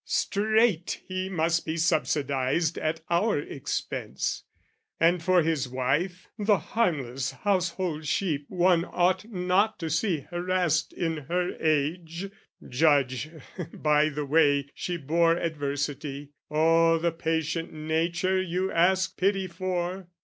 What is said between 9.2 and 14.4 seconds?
not to see harassed in her age Judge, by the